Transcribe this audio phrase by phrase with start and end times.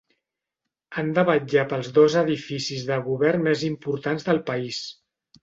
[1.01, 4.83] Han de vetllar pels dos edificis de govern més importants del país.